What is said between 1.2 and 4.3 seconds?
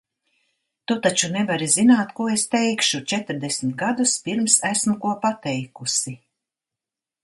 nevari zināt ko es teikšu, četrdesmit gadus